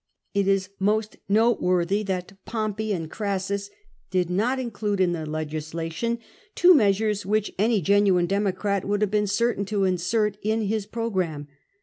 [0.33, 3.69] It is most noteworthy that Pompey and Crassus
[4.09, 6.17] did not include in their legislation
[6.55, 11.49] two measures which any genuine Democrat would have been certain to insert in his programme.